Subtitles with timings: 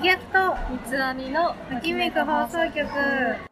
[0.00, 3.47] 飛脚と三つ編みのときめく放送局。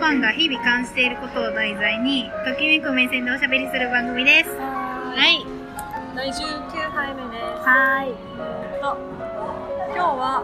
[0.00, 4.50] は、あおいとパンが日々感じていることを題材に、ときめく目線でおしゃべりする番組です。
[4.50, 5.44] ははい。
[6.14, 7.44] 第19杯目です。
[7.66, 8.14] はーい。
[8.80, 8.96] と
[9.94, 10.42] 今日は、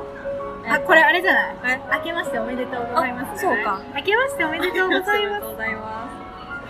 [0.69, 1.57] あ、これあれじゃない？
[1.77, 1.80] え？
[1.99, 3.47] 明けましておめでとうございます。
[3.47, 3.80] あそうか。
[3.95, 5.47] 明けましておめでとうございますありがと。
[5.49, 6.09] うございま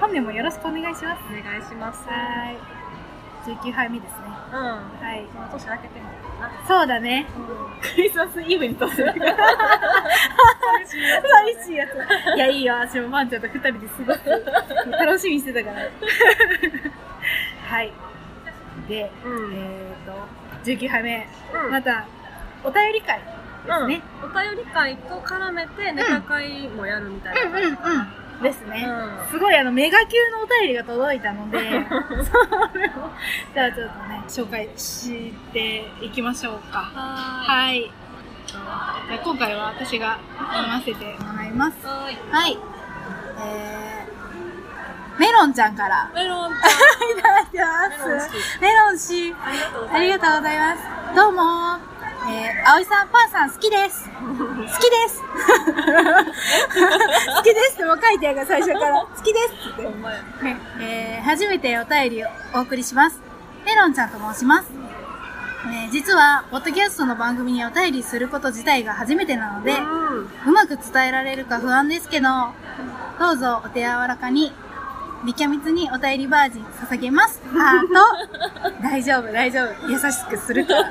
[0.00, 1.22] 本年もよろしくお願いします。
[1.22, 1.28] す。
[1.30, 2.04] お願いします。
[2.08, 3.56] はーい。
[3.56, 4.23] 19杯目ですね。
[4.54, 4.60] うん。
[4.60, 5.26] はい。
[5.32, 6.68] その年明けてんのかな。
[6.68, 7.26] そうだね。
[7.36, 7.44] うん。
[7.80, 9.12] クリスマスイブに撮ってる。
[9.12, 9.20] 寂
[11.64, 12.36] しいやつ。
[12.36, 12.74] いや、いいよ。
[12.74, 14.20] 私もパンちゃんと二人で過ごす。
[14.92, 15.80] 楽しみにしてたから。
[17.68, 17.92] はい。
[18.88, 19.54] で、うん。
[19.54, 20.12] えっ、と、
[20.70, 21.26] 19杯目。
[21.64, 22.06] うんまた、
[22.62, 23.24] お便り会で
[23.72, 24.02] すね。
[24.22, 24.30] うん。
[24.30, 27.76] お便り会と絡めてネタ会もやるみたいなうんうんうん。
[28.42, 28.84] ですね。
[28.86, 31.58] うんすごいあの、メガ級のお便りが届いたので、
[32.24, 32.90] それを、
[33.54, 36.78] じゃあちょっとね、紹介していきましょうか。
[36.78, 37.90] ははい。
[38.46, 40.18] じゃあ今回は私が
[40.52, 41.86] 読ませてもらいます。
[41.86, 42.18] はーい。
[42.30, 42.58] はい。
[43.40, 46.10] えー、メロンちゃんから。
[46.14, 46.54] メロンち
[47.18, 48.30] いただいてます。
[48.60, 49.34] メロン氏。
[49.92, 50.82] ありがとうございます。
[51.16, 51.93] どうも
[52.26, 54.08] えー、葵さん、パンさん好きです。
[54.16, 54.72] 好きで
[55.08, 55.20] す。
[57.36, 59.00] 好きですってもう書いてあるから最初から。
[59.14, 59.82] 好きですって。
[60.44, 63.20] ねえー初めてお便りをお送りします。
[63.64, 64.68] メロンちゃんと申します。
[65.66, 70.28] えー実は、ポッドキャストの番組にお便りすること自体が初めてなので、うん。
[70.46, 72.28] うまく伝えられるか不安ですけど、
[73.18, 74.52] どうぞお手柔らかに、
[75.24, 77.40] みきゃみつにお便りバージン捧げます。
[77.50, 77.86] ハート。
[78.82, 79.90] 大丈夫、大丈夫。
[79.90, 80.84] 優しくするから。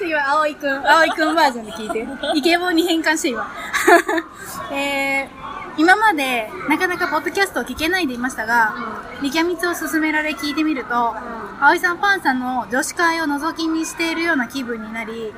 [0.00, 2.38] ちょ、今、青井くん、青井くんバージョンで聞いて。
[2.38, 3.46] イケボーに変換して今。
[4.72, 8.74] えー、今までなかなかポッドキャストを聞けないでいましたが、
[9.20, 11.14] みきゃみつを勧められ聞いてみると、
[11.60, 15.34] 葵さんパンさんの女子会を覗き見しているような気分になり、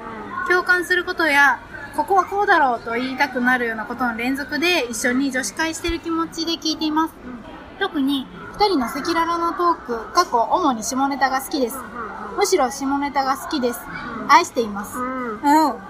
[0.48, 1.58] 共感することや、
[1.96, 7.14] ここはこうだろうと言いたくなるようなことの連続で一緒に女子会してる気持ちで聞いています。
[7.80, 11.78] 特に、二人の赤裸々なトーク、過去主に下ネタが好きです。
[12.36, 13.80] むしろ下ネタが好きです。
[14.32, 14.98] 愛しています。
[14.98, 15.04] うん。
[15.04, 15.74] うん。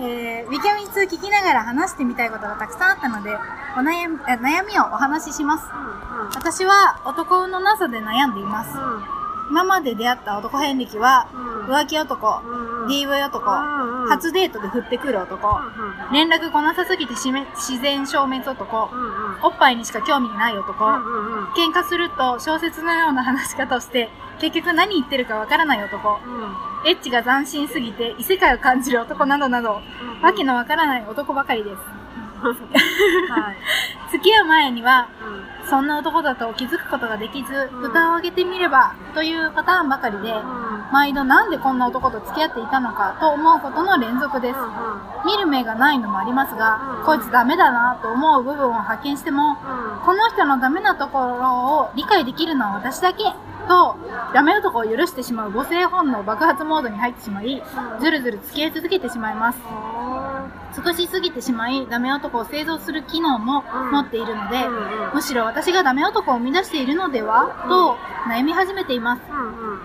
[0.00, 3.36] えー、ビキャミツ聞きながら話してみたいことがたくさんあったので、
[3.76, 5.66] お悩み、あ悩みをお話しします。
[6.36, 8.78] 私は男のなさで悩んでいます。
[9.50, 11.26] 今まで出会った男遍歴は、
[11.66, 12.42] 浮気男、
[12.86, 13.50] DV 男、
[14.08, 15.58] 初デートで振ってくる男、
[16.12, 18.90] 連絡来なさすぎて自然消滅男、
[19.42, 20.84] おっぱいにしか興味ない男、
[21.56, 24.10] 喧嘩すると小説のような話し方をして、
[24.40, 26.18] 結局何言ってるかわからない男、
[26.86, 29.80] エッチが斬新すぎて異世界を感じる男などなど、
[30.22, 31.76] わけのわからない男ばかりです。
[32.38, 34.10] はい。
[34.12, 35.08] 付き合う前には、
[35.68, 37.90] そんな男だと気づくことができず、うん。
[37.90, 40.32] 蓋を開けてみれば、というパターンばかりで、
[40.92, 44.58] 毎度なんでこんな男と付き合っていたのかと思うことの連続です。
[45.26, 47.04] 見る目がないのもありますが、うん。
[47.04, 49.56] こいつダメだなと思う部分を発見しても、
[50.04, 53.24] この人のダメなところを理解できるのは私だけ
[53.68, 53.96] と、
[54.34, 57.62] ダメ男を許してしまう母性本能爆発モードに入ってしまい、
[58.00, 59.58] ずるずる付き合い続けてしまいます。
[60.74, 64.66] 尽くしすぎてしまい、ダメ男を製造する機能も持っているので、
[65.14, 67.66] むしろ私がダメ男を生み出しているのでは？
[67.68, 67.96] と
[68.30, 69.22] 悩み始めています。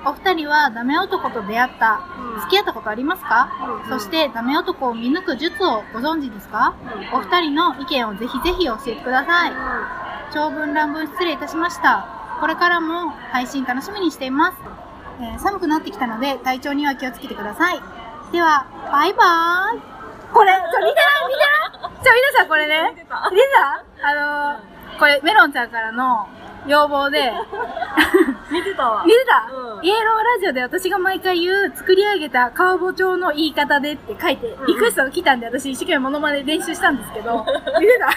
[0.06, 2.02] お二人はダメ男と出会った、
[2.42, 3.50] 付き合ったことありますか？
[3.90, 6.76] そしてダメ男を見抜く術をご存知ですか？
[7.14, 9.54] お二人の意見をぜひぜひ教えてください。
[10.34, 12.23] 長文乱文失礼いたしました。
[12.44, 14.58] これからも配信楽しみにしています。
[15.22, 17.80] えー寒くなってきたので体調には気をつけてください。
[18.34, 19.82] では、バイバーイ。
[20.34, 21.40] これ、ちょ、見てない見て
[21.80, 22.04] ない。
[22.04, 23.30] ちょ、皆さんこれね、見てた？
[23.32, 26.28] 見てたあのー、これメロンちゃんからの
[26.68, 27.32] 要望で、
[28.52, 29.04] 見てたわ。
[29.08, 29.86] 見てた、うん。
[29.86, 37.46] イエローラジオで私が毎回言う作り上げたカウボ調の言い方でって書いて、リクエストが来たんで私一生懸命モノマネ練習したんですけど、
[37.80, 38.08] 見てた。
[38.08, 38.12] よ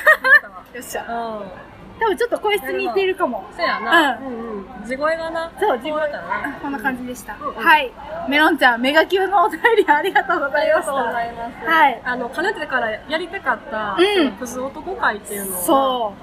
[0.81, 1.05] っしゃ。
[1.08, 1.14] う
[1.44, 1.66] ん
[1.98, 3.44] 多分ちょっと声質に似てるかも。
[3.56, 4.19] そうやな。
[4.19, 4.87] ううんうん。
[4.87, 5.50] 地声がな。
[5.58, 7.37] そう、自分こだったねこんな感じでした。
[7.40, 7.54] うんうん。
[7.54, 7.93] はい。
[8.28, 11.25] メロンちゃん、メガ級のお便りありがとうごあざいましりがとうござた。
[11.25, 11.66] います。
[11.66, 12.02] はい。
[12.04, 14.32] あのかねてからやりたかったうん。
[14.32, 16.14] クズ男会っていうのをそ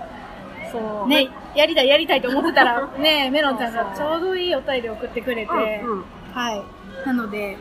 [0.71, 1.05] そう。
[1.05, 1.07] う。
[1.07, 5.51] ね、やりたいやりたいと思ってたら、 ね、メロンちゃんがちょうどいいお便り送ってくれて、
[5.83, 6.05] うんうん。
[6.33, 6.61] はい。
[7.05, 7.57] なので、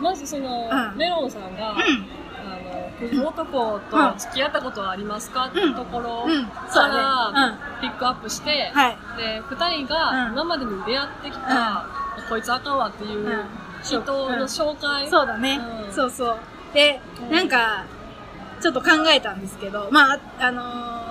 [0.00, 0.96] まずその、うん。
[0.96, 2.21] メロンさんが、うあの、クズ
[3.00, 6.26] 男と付き合ったことはありますかっていうところ
[6.72, 7.58] から。
[7.80, 8.80] ピックアップして、うん。
[8.80, 8.96] はい。
[9.16, 11.86] で、二人がうん今までに出会ってきた、
[12.28, 13.44] こいつあかんわっていううん
[13.82, 14.04] 人の
[14.46, 15.08] 紹介。
[15.10, 15.58] そうだね。
[15.86, 16.38] うんそうそう。
[16.72, 17.84] で、うんなんか、
[18.60, 21.02] ちょっと考えたんですけど、まあ、あのー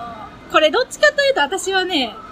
[0.52, 2.31] これどっちかというと私はね、う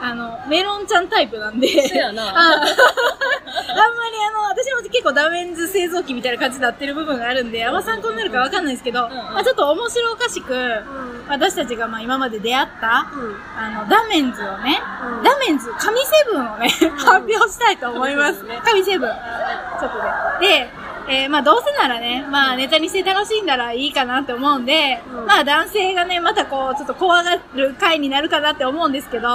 [0.00, 2.22] あの、メロンちゃんタイプなんで、せやな。
[2.30, 11.24] あ あんまりあの、私も結構ダメンズ製造機みたいな感じになってる部分があるんで、あんま参考になるかわかんないですけど、まあちょっと面白おかしく、うん。
[11.28, 13.36] 私たちがまあ今まで出会った、うん。
[13.56, 14.82] あの、ダメンズをね、
[15.18, 18.44] うんダメンズ、神セブンをね、発表したいと思います。
[18.64, 19.10] 神セブン。
[19.10, 20.48] ちょっとで。
[20.48, 20.70] で、
[21.10, 29.28] えーまあどうせならね、まあネタにして楽しんだらいいかなって思うんで、うんまあ男性がね、またこう、ちょっと怖がる回になるかなって思うんですけど、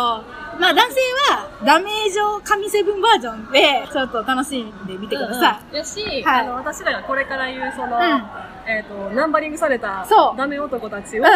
[0.57, 0.99] まあ男性
[1.33, 5.75] はダメージを神セブンバージョンで、ちょっと楽しんでみてください。
[5.75, 5.77] い。
[5.77, 8.23] やし、はいあの、私らがこれから言う、その、うん
[8.67, 11.29] えっ、と、ナンバリングされたそうダメ男たちを、うん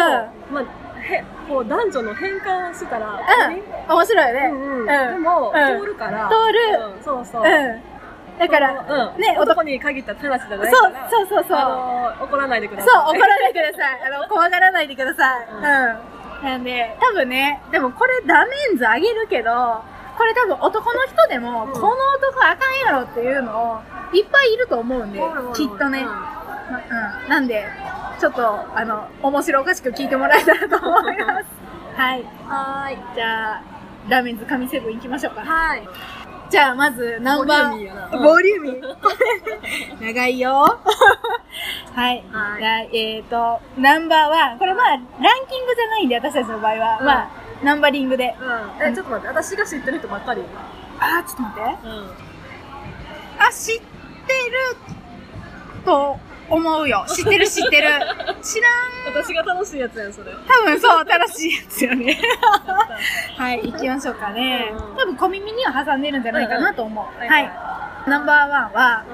[0.54, 3.20] まあ、へ、こう、男女の変換したら、
[3.88, 3.94] うん。
[3.94, 4.50] 面白いよね。
[4.52, 4.80] うんうん。
[4.80, 6.28] うんでも、うん通るから。
[6.28, 6.58] 通る
[6.96, 7.42] うん、そうそう。
[8.40, 8.46] うん。
[8.46, 11.56] だから、うん、ね、男男に限った話じゃないそうから。、そうそうそう。
[11.58, 13.18] あの怒らないでくだそう、さい。
[13.18, 14.00] 怒らないでください。
[14.14, 15.48] あの、怖がらないでください。
[15.50, 15.64] ううんん。
[16.44, 19.82] なんで、多分ね、でもこれダメンズあげるけど、
[20.16, 23.80] これ多分男の人でも、うんこの男あかんやろっていうのを、
[24.14, 25.20] いっぱいいると思うんで、
[25.54, 26.00] きっとね。
[26.00, 26.80] うんま
[27.24, 27.28] うん。
[27.28, 27.64] なんで、
[28.20, 31.46] ちょっと、あの、面白おかしく聞いてもらえたらと思います。
[31.96, 32.24] はい。
[32.48, 32.98] はーい。
[33.14, 33.62] じゃあ、
[34.08, 35.42] ダメンズ神セブン行きましょうか。
[35.42, 35.82] はい。
[36.50, 40.02] じゃあ、まず、ナンバー、ボリューミーうんボリューミー。
[40.04, 40.52] 長いよ。
[41.94, 42.24] はい。
[42.32, 44.58] はいえっ、と、ナンバーワン。
[44.58, 44.98] これまあ、ラン
[45.48, 46.98] キングじゃないんで、私たちの場合は。
[47.00, 47.28] うんまあ、
[47.62, 48.34] ナンバリングで。
[48.40, 48.84] うん。
[48.84, 50.42] え、ちょっと待って、私が知ってる人ばっかり。
[50.98, 51.88] あー、ちょっと待って。
[51.88, 52.10] うん。
[53.38, 54.76] あ、知ってる
[55.84, 56.18] と
[56.50, 57.04] 思うよ。
[57.08, 57.88] 知ってる知ってる。
[58.42, 59.24] 知らん。
[59.24, 60.32] 私が楽しいやつやん、それ。
[60.32, 62.20] 多分そう、新しいやつよね。
[63.38, 64.96] はい、行きましょうかねうん。
[64.96, 67.04] 多分小耳には挟んでるんじゃないかなと思う。
[67.06, 67.50] うんうんはい。
[68.06, 69.04] ナンバーワンは、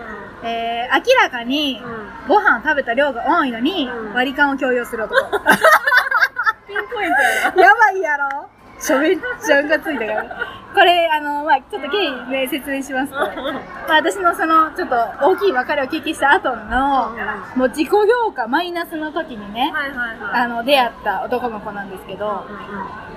[0.42, 1.82] うえー、明らかに。
[2.28, 5.30] ご飯食べた量が多いのに、うん割り勘を強要する男。
[6.66, 7.62] ピンポイントやな。
[7.62, 8.48] やばいやろ
[8.81, 10.37] ちょめっちゃんがついたから。
[10.75, 17.11] これ、あの、まあちょっと経緯で説明しますと、まあ私のその、ちょっと大きい別れを経験した後の、
[17.56, 20.43] もう自己評価マイナスの時にね、はいはいはい。
[20.43, 22.44] あの、出会った男の子なんですけど、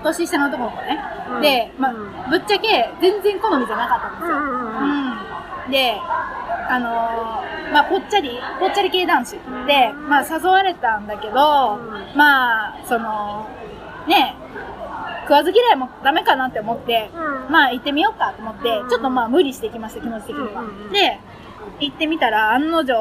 [0.03, 0.99] 年下の男の子ね。
[1.35, 4.37] うんで、まあうんぶっちゃけ全然好みじゃなかったんですよ。
[4.37, 5.95] うんで、
[6.69, 9.31] あのーまあ、ぽっちゃり、ぽっちゃり系男子
[9.67, 13.47] で、まあ、誘われたんだけど、うんまあ、その、
[14.07, 14.35] ね、
[15.29, 17.51] 食わず嫌いもダメかなって思って、うん。
[17.51, 18.89] まあ、行ってみようかと思ってう、ん。
[18.89, 20.61] ちょっとまあ、無理してきました、気持ち的には。
[20.63, 20.91] うん。
[20.91, 21.19] で、
[21.79, 22.95] 行ってみたら、案の定、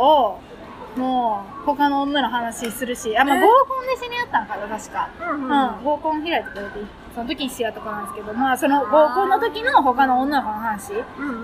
[0.96, 3.40] もう、他の女の話するし、あ、まあ、え？
[3.40, 5.08] 合コンで知り合ったんかな、確か。
[5.18, 6.70] うん合コン開いてくれて、
[7.14, 10.92] その時に知り合った子なんですけど、まあ、その合コンの時の他の女の子の話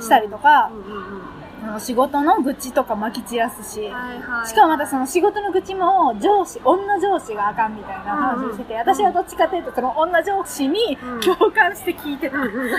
[0.02, 0.70] したりとか
[1.64, 4.46] あの仕事の愚痴とか巻き散らすし、はいはい。
[4.46, 12.36] しかもまたその仕事の愚痴も上司、女上司があかんみたいな話をしてて、うん私はどっちかというとその女上司にうん共感して聞いてた。
[12.36, 12.70] うんうん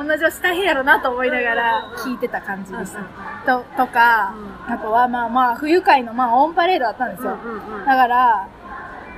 [0.00, 3.00] 女上司大変やろなと思いながら聞いてた感じでした。
[3.00, 4.34] うんと、とか、
[4.68, 7.38] うあとはまあまあ、不愉快のまあオンパレードだったんですよ。
[7.42, 8.48] うんうんうんだから、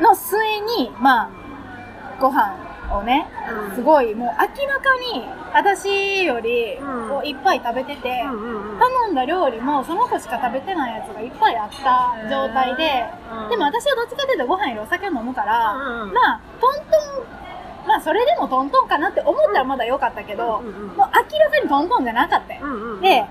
[0.01, 0.39] の末
[0.79, 1.31] に、まあ、
[2.21, 2.55] ご飯
[2.99, 3.27] をね、
[3.71, 3.75] うん。
[3.75, 7.09] すごいもう明らかに私よりうん。
[7.09, 8.79] こういっぱい食べてて、うんうんうん。
[8.79, 13.05] 頼んだ料理もその子しか食べてないやつがいっぱいあった状態で、
[13.45, 13.49] うん。
[13.51, 16.81] でも私はどっちかというとご飯よりお酒を飲むから、うんうんまあトント
[17.85, 20.97] ンまあそれでもトントンかなって思ったらまだ良かったけど、うんうんうん。
[20.97, 22.55] もう明らかにトントンじゃなかった。
[22.55, 23.01] よ、うんうんうん。
[23.01, 23.25] で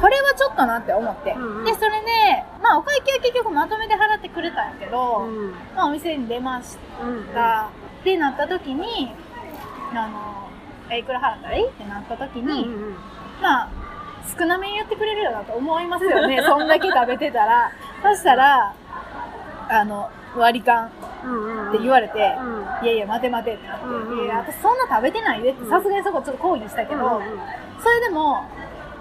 [0.00, 1.64] これはちょっとなって思って、うんうん。
[1.64, 5.52] でそれでまあお会計は結局まとめて払ってくれたんやけど、うん。
[5.74, 7.70] まあお店に出ましうんた、
[8.06, 9.10] ってなった時に
[9.92, 10.48] あの
[10.94, 11.66] えいくら払ったらいい？
[11.66, 12.96] ってなった時に、うんうん
[13.42, 13.68] まあ、
[14.38, 16.40] 少なめに言ってくれるよなと思いますよね。
[16.46, 17.72] そんだけ食べてたら。
[18.04, 18.72] そしたら、
[19.68, 20.88] あの、割り勘
[21.24, 22.84] うんうんって言われて、うん。
[22.84, 25.70] いやいや、待て待てってなって、うんうんいや、私そんな食べてないでって、うん。
[25.70, 27.22] さすがにそこちょっと抗議したけど、うんうん
[27.82, 28.44] それでも、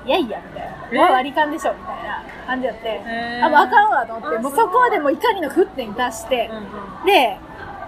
[0.05, 0.95] いやいや、みたいえ？
[0.95, 1.01] な。
[1.03, 3.45] まあ割り勘でしょ、みたいな感じやって、へー。
[3.45, 7.05] あ、もうあかんわと思って、あもうそこでもう怒りの沸点に達して、うん。
[7.05, 7.37] で、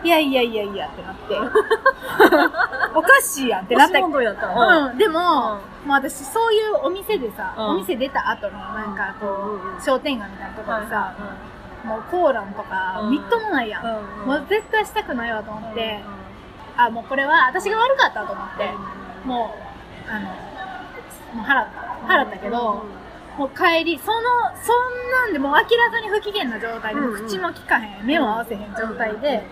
[0.04, 1.36] いやいやいやいやってなって、
[2.96, 4.00] おかしいやんってなった。
[4.00, 7.66] 押し問答やったのうん、でも、もう私そういうお店でさ、うん。
[7.70, 9.82] お店出た後のなんかこう、うんうんうん。
[9.82, 11.14] 商店街みたいなところでさ、は
[11.84, 13.12] もうコーランとかうん。
[13.12, 13.84] みっともないやん。
[14.26, 16.00] もう絶対したくないわと思って、
[16.78, 18.72] あ、もうこれは私が悪かったと思って、
[19.26, 19.56] も
[20.08, 20.28] う、あの、
[21.34, 21.68] もう払っ
[22.08, 22.14] た。
[22.14, 22.84] 払ったけど、
[23.38, 24.20] もう帰り、その、
[24.62, 27.28] そんなんでもう明らかに不機嫌な状態で、うんうん。
[27.28, 29.46] 口も聞かへん、目も合わせへん状態で、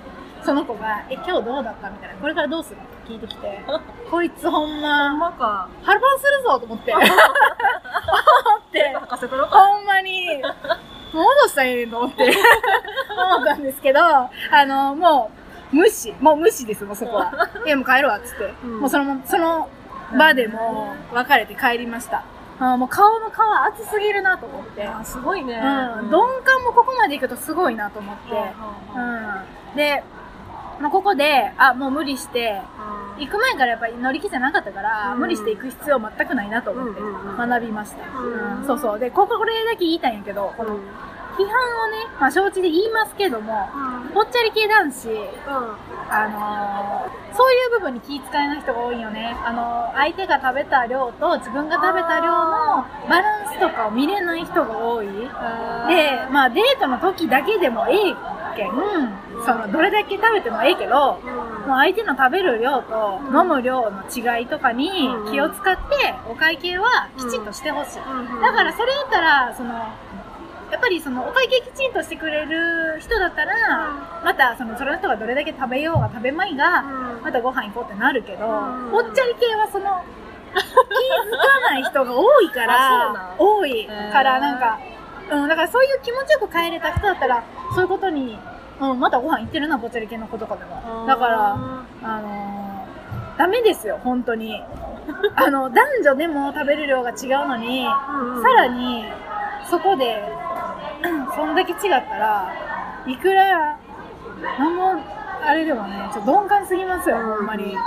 [0.45, 1.89] その子が、え、今日どうだった？
[1.89, 2.77] みたいな、これからどうする？
[2.77, 3.61] って聞いてきて、
[4.11, 5.67] こいつほんほんま、まか。
[5.83, 7.07] 腹パンするぞと思って、 思っ
[8.71, 8.95] て。
[9.49, 10.41] ほんまに、
[11.13, 14.29] 戻したらええねんと思って、思ったんですけど、あ
[14.65, 15.31] の、も
[15.71, 16.13] う、無視。
[16.19, 17.31] もう無視です、もうそこは。
[17.65, 18.53] いや、もう帰るわ、っつって。
[18.63, 19.67] うんもうその、その
[20.17, 22.23] 場でもう別れて帰りました。
[22.59, 23.33] あもう顔の皮
[23.75, 24.85] 厚すぎるなと思って。
[24.87, 25.55] あすごいね。
[25.55, 26.05] うん。
[26.05, 26.11] 鈍
[26.43, 28.53] 感もここまで行くとすごいなと思って。
[28.95, 29.75] うん。
[29.75, 30.03] で、
[30.79, 32.61] まあ、ここで、あ、もう無理して、
[33.17, 35.19] 行く前からやっぱり乗り気じゃなかったから、うん。
[35.19, 37.49] 無理して行く必要全くないなと思ってうんうんうん。
[37.49, 38.19] 学びました。
[38.19, 38.59] うん。
[38.59, 38.99] うんそうそう。
[38.99, 40.71] で、こここれだけ言いたいんやけど、この
[41.37, 41.51] 批判をね、
[42.19, 43.69] まあ承知で言いますけども、
[44.13, 45.09] ぽっちゃり系男子、
[46.09, 49.35] あのーそういう部分に気遣いない人が多いよね。
[49.45, 55.07] あのー相手が食べた量と自分が食べた量のバランスとかを見れない人が多い。
[55.07, 55.11] で、
[56.31, 58.15] まあデートの時だけでもええ
[58.55, 58.71] けん、
[59.45, 61.19] そのどれだけ食べてもええけど、
[61.67, 64.89] もう相手の食べる量と飲む量の違いとかに
[65.31, 67.95] 気を使ってお会計はきちんとしてほしい。
[68.41, 69.73] だからそれやったら、その、
[70.71, 76.83] やっぱりそのお会計きちんとしてくれる人だったら、またそのその人がどれだけ食べようが食べまいが、
[77.23, 78.91] またご飯行こうってなるけど、うん。
[78.91, 80.03] ぽっちゃり系はその、
[80.55, 84.79] 気づかない人が多いから多いからなんか、
[85.31, 88.37] うん、だからそういう気持ちよく帰れた人だったら、そういうことに、
[88.79, 91.05] うん、またご飯行ってるな、ぽっちゃり系の子とかでも。
[91.07, 91.53] だから、
[92.03, 94.61] あのー、ダメですよ、本当に。
[95.35, 97.13] あの、男女でも食べる量が違
[97.43, 99.05] うのに、さらに、
[99.69, 100.23] そこで、
[101.35, 102.51] そんだけ違ったら、
[103.07, 103.77] いくら、
[104.59, 104.95] なんも、
[105.45, 107.45] あれでもね、ちょっと鈍感すぎますよ、ほん。
[107.45, 107.65] まに。
[107.65, 107.79] うん。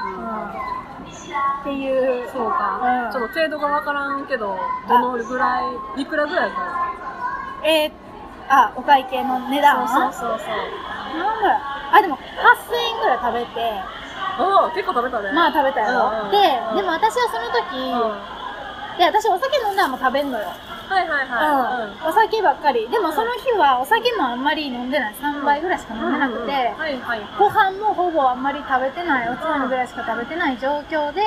[1.61, 3.13] っていう、そうか、うん。
[3.13, 4.57] ちょっと程度がわからんけど、
[4.89, 5.61] どのぐら
[5.97, 6.88] い、いくらぐらいか
[7.65, 7.91] えー、
[8.49, 11.19] あ、お会計の値段そうそうそうそう。
[11.19, 11.61] なんだろう
[11.93, 12.21] あ、でも、8000
[12.95, 13.99] 円ぐらい食べて、
[14.39, 15.33] おお結構食べたね。
[15.33, 16.11] まあ食べたやろ。
[16.11, 16.39] うんうんで
[16.71, 20.47] うん、でも私はその時、で、私お酒飲んだらもう食べんのよ。
[20.89, 22.03] はいはい。
[22.03, 22.09] うん。
[22.09, 22.89] お酒ばっかり。
[22.89, 25.15] でもその日はお酒もあんまり飲んでない。
[25.15, 27.21] 3杯ぐらいしか飲んでなくて、はいはい。
[27.39, 31.21] ご飯もほぼあんまり食べてない、おつまみぐらいしか食べてない状況で、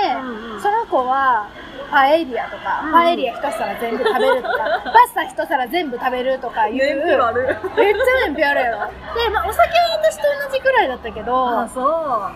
[0.61, 1.47] その子は、
[1.91, 4.57] パエリアとか、うんパエリア一皿全部食べるとか、
[4.91, 6.75] パスタ一皿全部食べるとかいう。
[6.75, 8.77] めっちゃ燃費あるやろ。
[9.13, 11.83] で、まあお酒は私と同じくらいだったけど、あ、明そう。
[11.83, 12.31] らか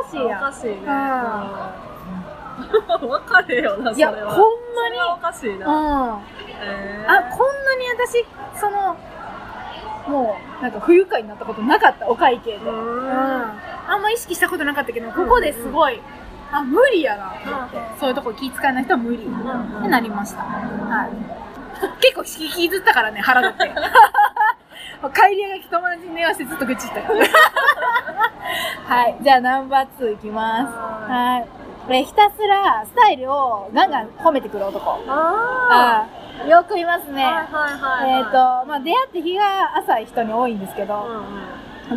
[0.00, 0.40] おかしいおやん。
[0.40, 0.76] かしいね。
[0.86, 0.90] う
[3.04, 3.08] うん。
[3.10, 4.30] わかれよな、そいや、れは。
[4.32, 4.44] ほん
[4.74, 5.66] まにおかしいな。
[5.66, 5.70] う
[6.16, 6.20] ん。
[6.62, 8.24] えーあ、こんなに私、
[8.58, 8.96] その、
[10.06, 12.56] もう、なんか不愉快になったことなかった、お会計で。
[12.58, 13.08] うーんう
[13.46, 16.00] んあんま意識したことなかったけど、ここですごい、
[16.52, 20.42] あ、無理やな、と思ってうんそういうとこ気遣いない人は無理、んってなりました。
[20.42, 21.40] はい。
[22.00, 23.74] 結構引きずったからね、腹立って。
[25.14, 27.24] 帰りが友達に電話してずっと愚痴ったから。
[28.96, 29.16] はい。
[29.22, 30.64] じゃあ、ナンバー2いきます。
[30.64, 31.48] ははい。
[31.92, 34.90] えひたすらスタイルをガンガン褒めてくる男。
[35.08, 37.24] ああよくいますね。
[37.24, 38.20] ーはいはいはい。
[38.20, 38.32] えっ、と、
[38.66, 41.24] まあ、出会って日が浅い人に多いんですけど、うんうん。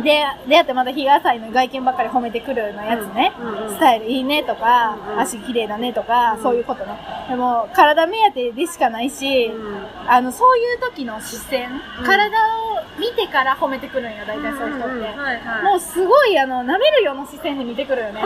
[0.02, 3.32] で、出会ってまた日が浅いのに外見ばっかり褒めてくるようなやつね。
[3.38, 6.98] うんうんスタイルいいねとか、うんうん足綺麗だねとか、うんそういうことね。
[7.28, 12.64] でも、体目当てでしかないし、うんあの、そういう時の視線、うん体を
[12.98, 14.96] 見てから褒めてくるんよ、大体そういう人って。
[14.96, 15.62] んんはいはい。
[15.64, 18.20] もうすごいあの、舐めるような視線で見てくるよね。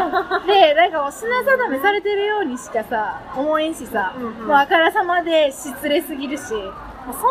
[0.47, 6.55] で、なんかもう品定めされてるようにしかさ、思えんしさ、うんうんもうあからさまで失礼すぎるし、そ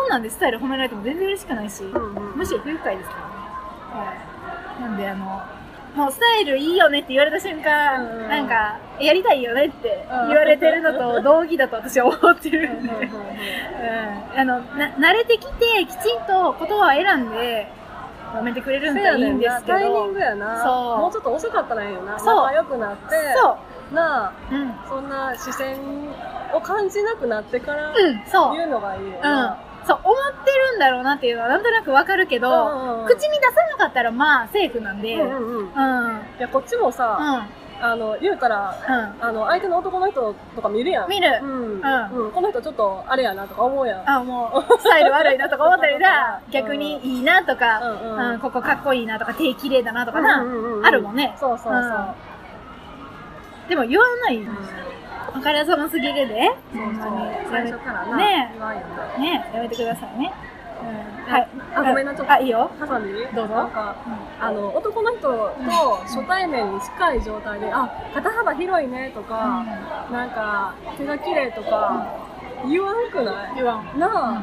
[0.06, 4.06] んなんでスタイル褒められても全然嬉しくないし、うんうんむしろ不愉快ですからね。
[4.08, 4.27] はい。
[4.80, 5.42] なんであの、
[5.94, 8.22] もうスタイルいいよねって言われた瞬間、うん。
[8.22, 12.92] うんなんか、やりたいよねって言われてるのと 同義だと私は思ってるんで。
[12.92, 13.08] うん
[14.36, 17.66] あのな慣れてきてきちんと言葉を選んで
[18.32, 19.78] 褒めてくれるんだいいんんですけど。
[19.78, 20.62] なタイミングやな。
[20.62, 20.98] そう。
[20.98, 22.18] もうちょっと遅かったらいいよな。
[22.18, 22.36] そう。
[22.36, 23.56] 仲良くなって、そ
[23.90, 23.94] う。
[23.94, 24.74] なあ、うん。
[24.88, 25.76] そんな視線
[26.52, 29.22] を感じなくなってから言うのがいいようん。
[29.22, 29.56] な。
[29.88, 35.64] そう思ってるんだろうなっていうのはなんとなくわかるけど、うんうん口に出さなかったらまあセーフなんで、ううんん、うんうん。
[35.64, 37.46] うん、いや、こっちもさ、
[37.80, 38.76] あの、言うたら、
[39.20, 41.08] あの、相手の男の人とか見るやん。
[41.08, 41.80] 見るうん。
[41.80, 42.32] うんうん。
[42.32, 44.10] この人ちょっと、あれやなとか思うやん。
[44.10, 51.34] あ、もう、スタイル悪いなとか思ったりだ、 うん逆にいいなとか、うんうんうんここかっこいいなとか、手綺麗だなとかな、うんうんうんうんあるもんね。
[51.40, 52.14] そうそうそう。
[53.68, 54.40] でも言わない。
[55.38, 56.50] あからさますぎるで。
[56.72, 58.52] そんまに最初からな、ね
[59.18, 60.32] ねやめてくださいね。
[61.26, 61.48] はい。
[61.74, 62.32] あ、ごめんな、ちょっと。
[62.32, 62.70] あ、いいよ。
[62.78, 63.54] 挟んでいいどうぞ。
[63.54, 63.94] なんか、
[64.40, 65.52] あの、男の人と
[66.06, 69.64] 初対面に近い状態で、あ、肩幅広いねとか、
[70.10, 72.06] なんか、手が綺麗とか、
[72.66, 73.56] 言わんくない？
[73.56, 73.98] 言わん。
[73.98, 74.42] なあ。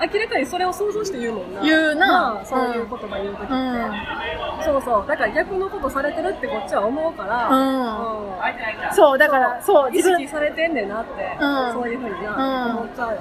[0.00, 1.62] 明らかにそれを想像して言うもんな。
[1.62, 2.40] 言うな。
[2.44, 4.64] そういう言葉言うときって、うん。
[4.64, 5.06] そうそう。
[5.06, 8.94] だから逆のことされてるってこっちは思うから、うん。
[8.94, 11.36] そう、だから、そう、意識されてんねんなって、
[11.72, 13.20] そういうふうにな、思っちゃうよ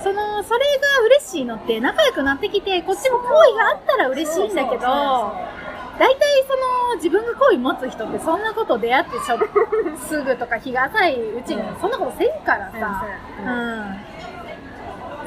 [0.00, 4.86] その、それが嬉しいのって、仲良くなってきて、こっちも好意があったら嬉しいんだけど、
[5.98, 6.56] 大体そ
[6.90, 9.38] の自分が好意持つ人ってそんなこと出会ってしょ
[10.08, 13.06] すぐとか日が浅いうちにそんなことせんからさ、
[13.38, 14.11] うん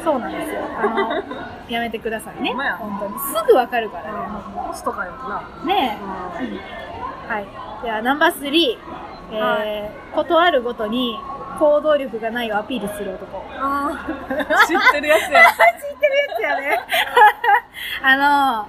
[0.06, 0.62] そうなんですよ。
[0.78, 1.24] あの、
[1.68, 2.54] やめてくださいね。
[2.54, 3.20] 本当に。
[3.20, 4.10] すぐわかるからね。
[4.56, 5.42] ホストかよな。
[5.66, 6.00] ね
[7.28, 7.34] え。
[7.34, 7.48] はい。
[7.84, 9.16] では、ナンバースリー。
[9.32, 11.20] えー、断るごとに
[11.60, 13.44] 行動力がないをアピールする男。
[13.60, 14.06] ああ。
[14.68, 15.42] 知ってるやつや。
[15.50, 16.80] 知ってるやつやね。
[18.04, 18.68] あの、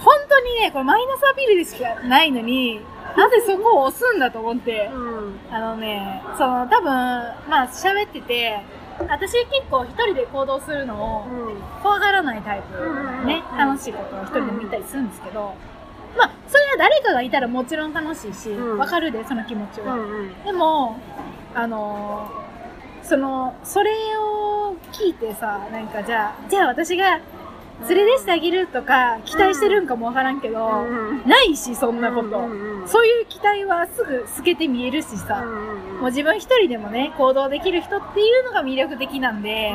[0.00, 2.84] 本当にね、これマイナスアピールでしかないのに、
[3.16, 6.90] なぜそこを押すんだと思って、うん、あのね、その多分、
[7.48, 8.60] まあ喋ってて、
[9.06, 11.26] 私結構一人で行動するのを
[11.82, 15.54] 怖がらないタイプね、楽しいことを一人で見たりするんですけど、
[16.16, 19.96] まあ、それは誰かがいたらもちろん楽しいし、わかるで、その気持ちは。
[20.44, 20.98] でも、
[21.54, 22.30] あの
[23.02, 27.20] その、それを聞いてさ、なんかじゃあ、じゃあ私が
[27.88, 30.84] 連れ出してあげるとか期待してるんかもわからんけど、
[31.26, 32.48] ないし、そんなこと、
[32.86, 35.44] そういう期待はすぐ透けて見えるしさ、
[36.00, 39.72] もう自分一人でもね、行動できる人っていうのが魅力的なんで、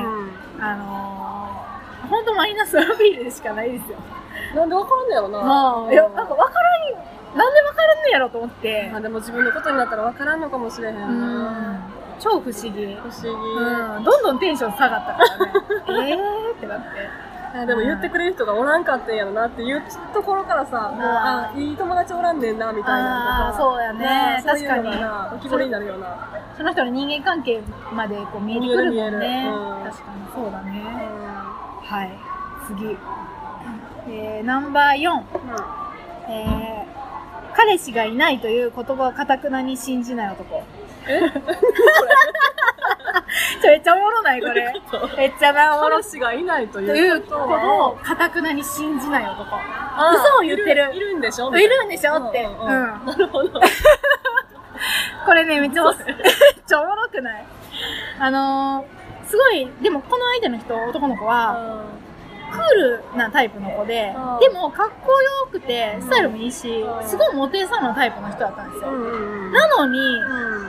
[0.59, 3.97] あのー、ほんとマイナスアピールしかないですよ。
[4.55, 5.41] なんでわかるんだよな。
[5.41, 8.89] まあ、いや、なんかわからん、なんでわからんのやろと思って。
[8.91, 10.95] まあでも自分のことになったらわからんのかもしれへん。
[10.95, 11.79] うん
[12.19, 12.95] 超不思議。
[12.95, 13.29] 不思議。
[13.29, 14.03] うん。
[14.03, 16.11] どんどんテンション下がったからね。
[16.13, 16.85] えーってなって。
[17.53, 23.49] でも言ってくれる人がおらんかったんやろなっていうところからさ、もう、あ、いい友達おらんねんな、みたいな。
[23.49, 24.41] あそうやね。
[24.43, 24.89] 確かに。
[24.89, 26.17] 浮き彫りになるような。
[26.57, 27.61] その人の人間関係
[27.93, 29.51] までこう見えてくるもんね。
[29.83, 30.81] 確かにそうだね。
[31.83, 32.11] はい。
[32.65, 32.97] 次。
[34.09, 35.23] えー、ナンバー4。
[36.29, 40.63] えー、彼氏がいないという言葉をかたくなに信じない男。
[41.07, 41.21] え？
[43.63, 44.73] めっちゃおもろないこれ。
[45.17, 45.97] めっちゃなおもろ。
[45.97, 49.43] 彼氏がいないということを、かたくなに信じない男。
[50.13, 50.95] 嘘を言ってる。
[50.95, 51.55] いるんでしょ？
[51.55, 52.15] いるんでしょ？
[52.15, 52.43] って。
[52.43, 53.05] うん。
[53.05, 53.61] なるほど。
[55.25, 55.95] これね、めっちゃ、めっ
[56.67, 57.45] ちゃおもろくない？
[58.19, 61.85] あのー、すごい、でもこの相手の人、男の子は、
[62.53, 62.61] クー
[63.13, 68.91] ルなタイプの子で、でもかっこよくて、スタイルもいいし、すごいモテそうなタイプの人だったんですよ。
[68.91, 70.19] なのに、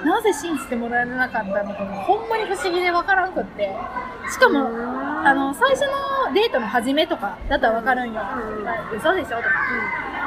[0.04, 3.74] なぜ信じてもらえなかったのかがほんまに不思議でわからんくって。
[4.30, 4.66] しかも、
[5.24, 8.20] あの、最初のデートの初めとかだったらわかるんよ。
[8.96, 9.36] 嘘でしょ？
[9.36, 9.50] とか。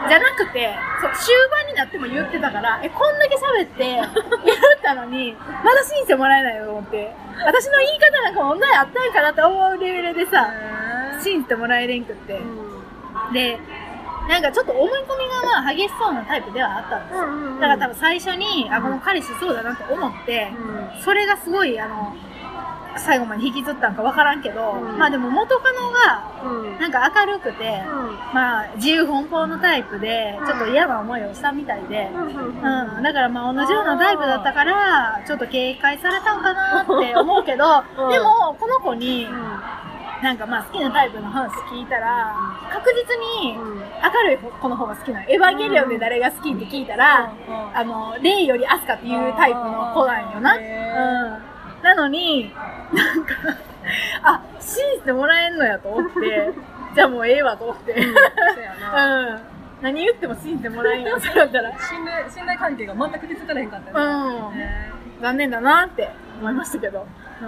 [0.08, 4.08] じゃなくて、そう、終盤になっても言ってたから、え、こんだけ喋って言っ
[4.84, 7.12] たのに、まだ信じてもらえないよと思って。
[7.46, 10.50] 私の言い方なんか問題あったんかなって思うレベルでさ、
[11.22, 12.34] 信じてもらえれんくって。
[12.34, 13.60] うん、で、
[14.28, 17.24] なんかちょっと思い込みがまあ激しそうなタイプではあったんですよ。
[17.24, 20.52] うんうんうん、だから多分最初に、あ、この彼氏そうだなと思って、
[20.96, 22.16] うん、それがすごい、あの、
[22.98, 39.28] 最後まで引きずったんか分からんけど、うん、まあでも元カノが、なんか明るくて、うん、まあ自由奔放のタイプで、ちょっと嫌な思いをしたみたいで、うん、だからまあ同じようなタイプだったから、ちょっと警戒されたんかなって思うけど、でもこの子に、
[40.22, 42.36] なんかまあ好きなタイプの話聞いたら、
[42.72, 45.30] 確実に明るい子の方が好きなの。
[45.30, 47.32] エヴァンゲリオンで誰が好きって聞いたら、
[47.74, 50.56] あの、レイよりアスカっていうタイプの子なんよな。
[50.56, 51.84] うん。
[51.84, 52.52] なのに、
[52.94, 53.34] なんか
[54.24, 56.52] あ、信じてもらえんのやと思って、
[56.96, 57.94] じゃあもうええわと思って。
[57.94, 59.40] うん。
[59.82, 61.72] 何言っても信じてもらえんよ、 そうだったら。
[61.80, 63.92] 信頼、信頼関係が全く気づかれへんかったね。
[63.94, 65.22] うん。
[65.22, 67.06] 残念だなって思いましたけど。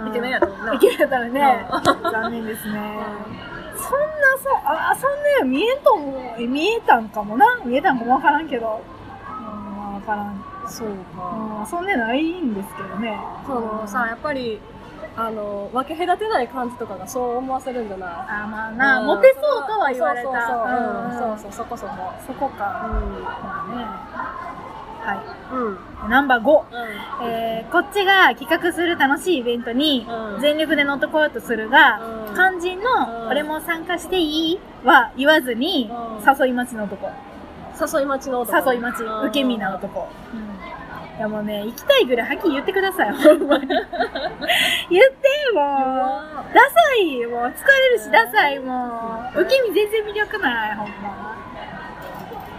[0.08, 0.74] イケメンやったもんな。
[0.74, 1.66] イケメンやったらね、
[2.02, 2.80] 残念ですね。
[3.76, 4.06] そんな
[4.38, 6.46] さ、あ、そんな見えんと思う。
[6.46, 7.60] 見えたんかもな。
[7.64, 8.80] 見えたんかもわからんけど。
[9.28, 10.44] うん、わからん。
[10.68, 11.58] そうか。
[11.60, 13.18] うん、そんなないんですけどね。
[13.46, 14.60] そのさ、やっぱり、
[15.16, 20.28] あの、分け隔てない感じとかがそう思わせるんじゃないあ、まあな、モテそうとは言われた。
[21.18, 22.12] そうそうそう、そこそこ。
[22.26, 22.88] そこか。
[22.88, 23.22] うん。
[23.22, 24.49] まあね。
[25.00, 26.04] はい。
[26.04, 26.10] うん。
[26.10, 26.64] ナンバー5。
[27.22, 30.06] うん、えー、こっちが企画する楽しいイベントに
[30.40, 35.90] 全力で乗ってこようとするが、うん、肝心の、俺も参加していいは言わずに、
[36.26, 37.10] 誘い待ちの男。
[37.80, 38.72] 誘い待ちの男。
[38.72, 39.02] 誘い待ち。
[39.02, 40.08] 受け身な男。
[40.34, 40.50] うん。
[41.20, 43.66] いやもうね、行きたいぐらいはっきり言ってください、ほんまに。
[43.68, 43.88] 言って、
[45.52, 46.54] もう。
[46.54, 49.40] ダサい、もう疲れるし、ダサい、もう。
[49.42, 51.36] 受け身全然魅力ない、ほんま。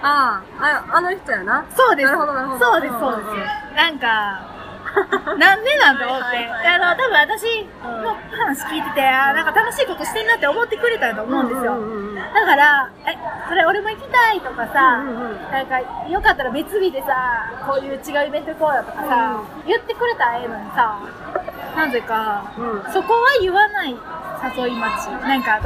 [0.01, 1.65] ああ、あ、あの人やな。
[1.75, 2.05] そうです。
[2.07, 3.75] なるほどなるほどそうです、そうです。
[3.75, 4.51] なんか、
[5.37, 6.49] なんでなんて思って。
[6.67, 11.77] あの、多分私の話聞いてて、あなんか楽しいことしてんなって思ってくれたと思うんですよ。
[12.33, 15.03] だから、え、それ俺も行きたいとかさ、
[15.51, 20.97] なんか、よかったら別日でさ、こういう違うイベント行こうよとかさ、言ってくれたらええのにさ、
[21.75, 23.95] なぜか、うんそこは言わない
[24.57, 25.07] 誘い待ち。
[25.09, 25.59] なんか、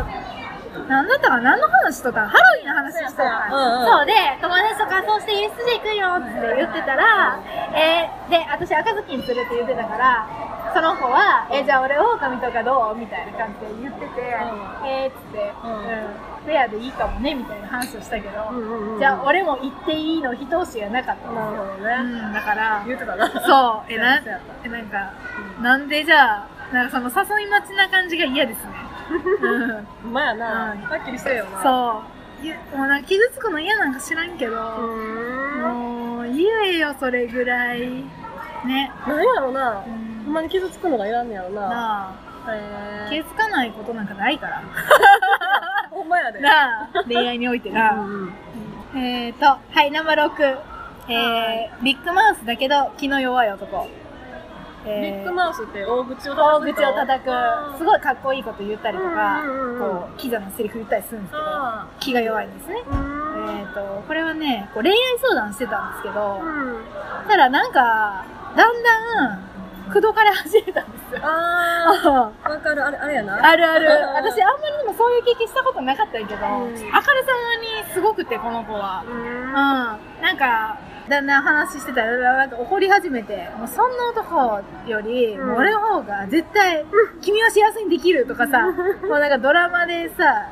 [0.87, 3.87] なんだったかな何の話とかハロウィンの話してたから、うんうん。
[3.87, 7.39] そうで、友達と仮装して USJ 行くよって言ってたら、
[7.73, 10.27] えーで、私赤ずきんするって言ってたから、
[10.73, 12.95] その子は、え、じゃあ俺狼とかどう？
[12.95, 14.21] みたいな感じで言ってて、
[14.85, 15.71] えーっつって、うん。
[15.71, 15.85] うん、
[16.43, 18.99] フェアでいいかもねみたいな話をしたけど、うんうんうん。
[18.99, 21.39] じゃあ俺も行っていいの一押しがなかったんですよ。
[21.39, 21.95] なるほどね。
[21.95, 23.27] うん、だから、言ってたな。
[23.41, 24.19] そう、 え、な、
[24.63, 25.11] え、なんか、
[25.61, 27.09] なんでじゃあ、なんかその
[27.39, 28.84] 誘い待ちな感じが嫌ですね。
[30.11, 30.73] まやな。
[30.73, 31.59] うんはっきりしてるよな。
[31.59, 31.63] う。
[31.63, 32.03] そ
[32.73, 32.77] う。
[32.77, 34.55] もうな傷つくの嫌なんか知らんけど。
[34.55, 37.79] もう、言えよ、それぐらい。
[38.65, 38.91] ね。
[39.07, 39.83] なんやろな。
[39.87, 41.69] うんほんまに傷つくのがいらんねやろな。
[41.69, 42.15] な
[42.47, 44.63] あ、へ傷つかないことなんかないから。
[45.91, 46.39] ほんまやで。
[46.39, 47.91] なあ、恋愛においてな。
[47.91, 48.33] うんうん
[48.97, 50.57] えーと、はい、ナンバー6。
[51.07, 53.87] えー、ビッグマウスだけど気の弱い男。
[54.85, 59.41] ビえッグマウスって大口を大叩く口を叩く、すごいかっこいいこと言ったりとか、
[59.79, 62.83] こう、キザなセリフ言ったりするんですけど、あ気が弱いんですね。
[62.85, 66.77] えーと、これはね、こう恋愛相談してたんですけど、うん
[67.27, 68.23] ただなんか、
[68.55, 69.39] だんだん、
[69.89, 71.19] 口説かれ始めたんですよ。
[71.23, 72.09] あー、
[72.49, 72.85] わかる。
[72.85, 73.35] あれ、あれやな。
[73.43, 73.87] あるある。
[74.15, 76.35] 私あんまりでもそういう経験したことなかったけど、うん
[76.93, 77.27] あからさ
[77.83, 79.03] まにすごくて、この子は。
[79.07, 79.11] う。
[79.11, 79.53] ん。
[80.21, 80.77] なんか、
[81.09, 86.83] だんだん話してたら、なんか怒り始めて、もうそんな男より、俺の方が絶対、
[87.21, 88.71] 君は幸せにできるとかさ、
[89.07, 90.47] もうなんかドラマでさ、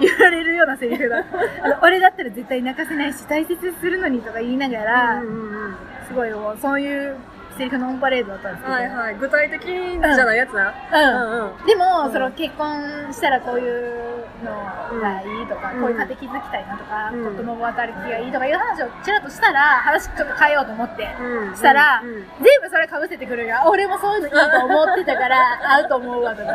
[0.00, 1.24] 言われるようなセリフだ。
[1.62, 5.76] あの俺だったら絶対泣かせないし、大切にするのにとか言いながら、うんうんうん
[6.08, 7.16] すごいもうそういう
[7.58, 8.74] セリフのオンパレードだったんですけど。
[8.74, 9.14] はいはい。
[9.16, 10.72] 具体的じゃないやつな。
[10.92, 11.32] うん。
[11.32, 11.66] うんうん。
[11.66, 23.56] でも、うんその結婚したらこういうのがいいとか、うんこういう家庭築きたいなとか、うん子供渡りきがいいとかいう話をちらっとしたら、話ちょっと変えようと思って、うんしたら、うんうん全部それ被せてくるよ。
[23.66, 26.52] 俺もそういうのいいと思ってたから、 合うと思うわとか、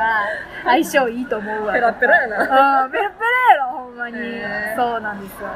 [0.64, 1.94] 相性いいと思うわとか。
[1.94, 3.16] ペラペラやなうん、ペラペ
[3.50, 4.76] ラやろ、ほんまにへ。
[4.78, 5.50] ーそうなんですよ。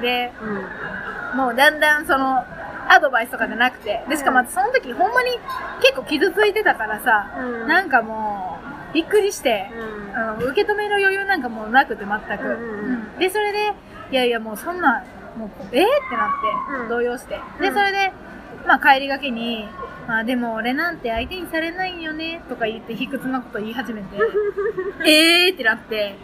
[0.00, 1.38] で、うん。
[1.38, 2.44] もうだんだんその、
[2.94, 5.30] アドバイスとかじゃなくて、で、しかもその時ほんまに
[5.82, 7.68] 結構傷ついてたからさ、うん。
[7.68, 8.58] なんかも
[8.90, 9.70] う、びっくりして、
[10.40, 10.48] うん。
[10.50, 13.72] 受け止める余裕なんかもうなくて全く、うんでそれで
[14.10, 15.04] いやいやもうそんな
[15.36, 16.88] もうえー、ってなって、うん。
[16.88, 17.40] 動揺して。
[17.60, 17.74] でうん。
[17.74, 18.12] それで
[18.66, 19.66] まあ帰りがけに
[20.06, 24.16] まあでも俺なんて相手にされないよねとか言って卑屈なこと言い始めて
[25.06, 25.54] えー？
[25.54, 26.14] ってなって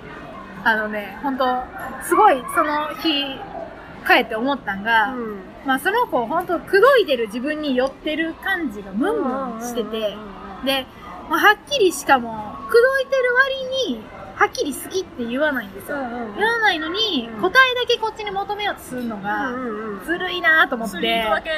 [0.65, 1.63] あのね本当
[2.03, 3.39] すごいその日
[4.07, 5.37] 帰って思ったんが、うん
[5.67, 10.17] まあその子本当口説いてる自分に寄ってる感じがムンムンしてて、
[10.65, 10.87] で、
[11.29, 13.35] まあ、はっきりしかも、口説いてる
[13.87, 14.03] 割に、
[14.35, 15.97] はっきり好きって言わないんですよ。
[16.37, 19.53] 言わないのに、うん答えだけこっちに求めようとするのが、
[20.05, 20.97] ずるいなと思って。
[20.97, 21.51] スリートだけ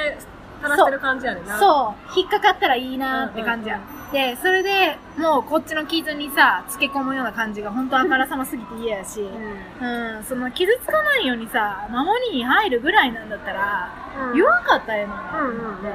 [0.61, 1.57] 垂らしてる感じやねんな。
[1.57, 1.59] う。
[1.59, 3.81] そう、引っかかったらいいなって感じやん。
[4.13, 13.91] で、それでもうこっちの傷にさ、つけ込むような感じが本当あからさますぎて嫌やし、うん、その傷つかないようにさ、守りに入るぐらいなんだったら、
[14.29, 14.33] うん。
[14.35, 15.83] 言わんかったらええのうんうんうん。
[15.83, 15.89] で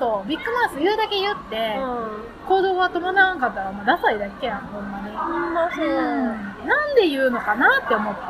[0.00, 2.48] そうビッグマウス言うだけ言って、うん。
[2.48, 5.14] 行動が伴わんかったら、もうダサいだけやん、ほんまに。
[5.14, 5.86] ほんまそう。
[5.86, 8.20] うんなんで言うのかなって思って、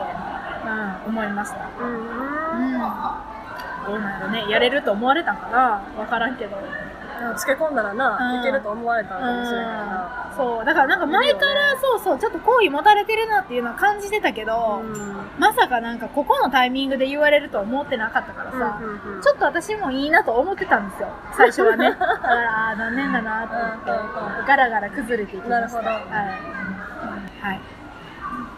[0.66, 1.70] うん、思いました。
[1.80, 1.94] うん。
[1.94, 2.80] うん。
[3.86, 4.50] どうなんやろね。
[4.50, 6.56] やれると思われたんかなわからんけど。
[7.36, 10.30] つけ込んだらうんな、いけると思われたうかもしれないな。
[10.32, 10.36] ん。
[10.36, 10.64] そう。
[10.64, 14.82] だからなんか前から、そうそう、ちょっと好意持たれてるなっていうのは感じてたけど、
[15.38, 18.80] まさかなんかここのタイミングで言われるとは思ってなかったからさ、
[19.22, 21.08] ちょっと私もいいなと思ってたんですよ。
[21.36, 21.90] 最初はね。
[21.90, 25.50] だから、ああ、残念だなと思ってうんうん、ガラガラ崩れていきました。
[25.50, 26.04] なるほどはい。
[27.40, 27.60] はい。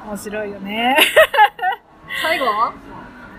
[0.06, 0.96] 面白いよね。
[2.22, 2.46] 最後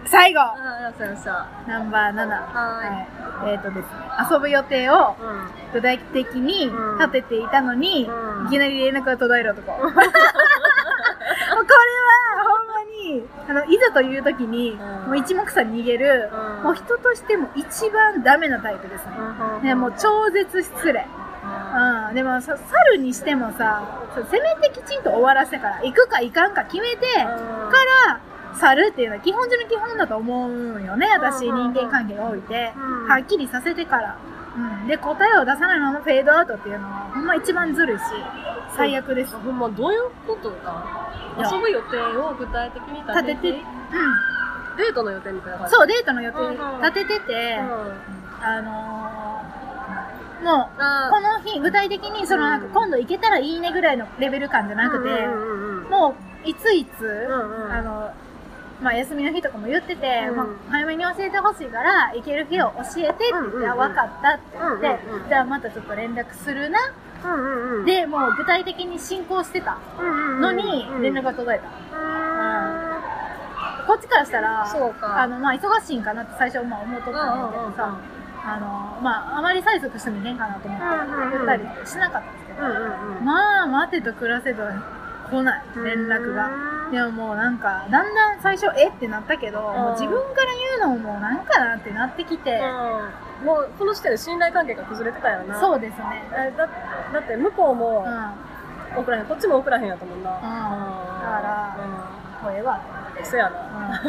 [0.06, 1.48] 最後ああ、よっしゃよっしゃ。
[1.68, 2.28] ナンバー7。
[2.28, 3.08] は
[3.46, 3.52] いい。
[3.52, 3.84] えっ、とですね、
[4.32, 5.48] 遊ぶ予定をうん。
[5.74, 6.98] 具体的にうん。
[7.00, 8.48] 立てていたのに、うん。
[8.48, 9.74] いきなり連絡が途絶える男。
[9.74, 9.88] こ。
[9.92, 10.08] れは、
[12.44, 14.80] ほんまに、あの、いざという時に、ん。
[15.08, 16.64] もう一目散に逃げる、うん。
[16.64, 19.12] もう人としても一番ダメなタイプですね。
[19.70, 21.06] ね、もう超絶失礼。
[21.48, 23.84] うん、でもさ、猿にしてもさ、
[24.30, 27.30] せめてきちんと終わらせてから、行くか行かんか決めて、か
[28.08, 28.20] ら、
[28.58, 32.74] 猿っていうのは基本中の基本だと思うんよね、私、うん人間関係において。
[32.76, 33.08] うん。
[33.08, 34.18] はっきりさせてから。
[34.56, 34.88] うん。
[34.88, 38.04] で、答えを出さないままフェードアウトっていうのは、ほんま一番ずるいし、
[38.76, 39.36] 最悪です。
[39.36, 40.58] ほんまどういうことだ
[41.38, 41.52] いや。
[41.52, 43.64] 遊ぶ予定を具体的に立てて立てて、
[44.78, 46.82] デートの予定みたいなそう、デートの予定うんうん。
[46.82, 48.44] 立ててて、うん。
[48.44, 55.46] あのー、もう、あこの日、具体的に、そのなんか、今度行けたらいいねぐらいのレベル感じゃなくて、うんうんう
[55.82, 55.90] んうん。
[55.90, 56.16] も
[56.46, 57.72] う、いついつ、うんうん。
[57.72, 58.12] あの、
[58.82, 60.36] まあ、休みの日とかも言ってて、うん。
[60.36, 63.78] まあ、早めに教えてほしいから、行ける日を教えてって言って、うんうん。
[63.78, 65.30] 分かったって言って、うんうんうん。
[65.30, 66.80] じゃあまたちょっと連絡するな。
[67.26, 67.86] うんうんうん。
[67.86, 69.78] で、もう具体的に進行してた
[70.40, 71.66] のに、連絡が届いた。
[73.88, 77.98] こっちからしたら、あの、まあ、忙しいんかなって最初まあ思っとったんだけどさ、
[78.46, 80.86] あの、まあ、あまり催促してもいけんかなと思って
[81.32, 83.26] 言ったりしなかったんですけど、うんうんうん。
[83.26, 84.62] まあ、待てと暮らせと
[85.32, 86.77] 来ない、連絡が。
[86.92, 88.90] でももうなんか、だんだん最初、え？
[88.90, 92.60] ってなったけど、もう自分から言うのももうなんかなってなってきて、
[93.42, 93.46] うん。
[93.46, 95.60] もうこの時点で信頼関係が崩れてたよな。
[95.60, 96.24] そうですね。
[96.34, 96.68] えだ
[97.14, 98.14] だって向こうもうん。
[98.98, 99.02] うん。
[99.02, 99.26] 送らへん。
[99.26, 100.24] こっちも送らへんやったもん。
[100.24, 100.46] なだか
[101.44, 101.78] ら。
[101.84, 102.18] うん。
[103.24, 104.02] せやな。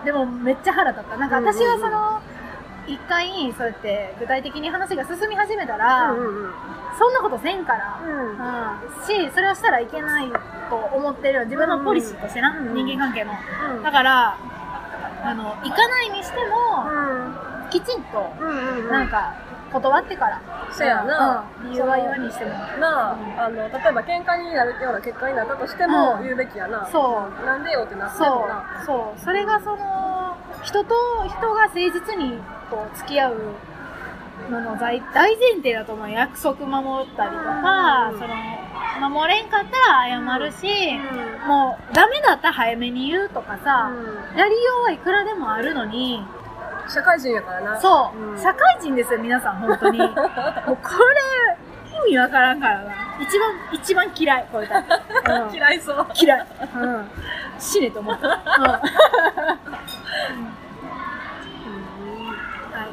[0.00, 0.04] うん。
[0.04, 1.16] でもめっちゃ腹立った。
[1.16, 2.20] なんか私はその、
[2.88, 6.52] 一回、そうやって具体的に話が進み始めたら、うんうんうん。
[6.98, 8.30] そんなことせんから、うん。
[8.30, 10.32] うん、し、それをしたらいけない
[10.70, 11.44] と思ってる。
[11.44, 13.32] 自分のポリシーとしてな、うん人間関係の。
[13.76, 13.82] うん。
[13.82, 14.36] だから、
[15.22, 16.86] あの、行かないにしても、
[17.70, 18.90] きちんと、うんうんうん。
[18.90, 19.34] なんか、
[19.70, 20.40] 断ってから。
[20.70, 21.44] せやな。
[21.62, 21.70] うん。
[21.70, 22.50] 理由は言わにしても。
[22.80, 26.22] なあ、あの例えば喧嘩になるような結果になったとしてもうん。
[26.24, 27.46] 言うべきやな、そう。
[27.46, 28.80] なんでよってなってそもな。
[28.82, 29.20] う、そう。
[29.20, 30.27] それがその、
[30.62, 30.94] 人と
[31.26, 32.38] 人が誠実に
[32.70, 33.36] こう付き合う
[34.50, 36.10] のの大大前提だと思う。
[36.10, 40.96] 約束守ったりとか、うんその、守れんかったら謝るし、
[41.44, 46.22] うもうダメだったら早めに言うとかさ、んやりようはいくらでもあるのに、
[46.88, 49.98] 社会人やからなそう、ん社会人ですよ、皆さん、本当に。
[50.00, 50.14] もうこ
[50.66, 51.56] れ、
[52.06, 52.92] 意味わからんからな。
[53.20, 55.32] 一番、一番嫌い、こういうタイプ。
[55.32, 56.46] う ん嫌いそう嫌い。
[56.76, 57.10] うん。
[57.58, 58.28] 死ねと思った。
[58.28, 58.38] うん。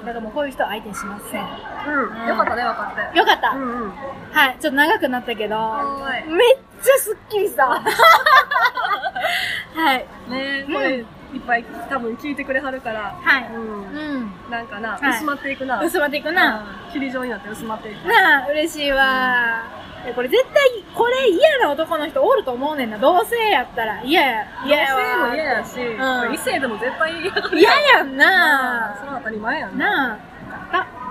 [0.06, 0.14] はい。
[0.14, 1.42] だからもうこういう人は相手にしません。
[1.42, 3.50] うん、よかったね分かってよかった。
[3.52, 3.92] うんうん
[4.32, 4.58] はい。
[4.60, 5.56] ちょっと長くなったけど、
[6.28, 7.68] めっちゃスッキリした。
[9.74, 10.06] はい。
[10.30, 11.06] ねこれ、いっ
[11.46, 13.50] ぱい多分聞いてくれはるからはい。
[13.54, 14.32] うんうん。
[14.50, 16.60] なんかな、はい薄まっていくな薄まっていくな。
[16.80, 19.85] うん霧状になって薄まっていくなあ、嬉しいわ。
[20.14, 22.98] これ絶対、これ嫌な男の人おると思うねんな。
[22.98, 24.46] 同性やったら嫌や。
[24.66, 25.02] 嫌やわ。
[25.02, 30.10] 女性も嫌やし、うん異性でも絶対嫌や嫌やんななそれは当たり前やんなあ。
[30.10, 30.18] よ
[30.52, 31.05] かった。